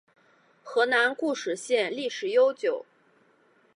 [0.63, 2.87] 河南省固始县历史悠久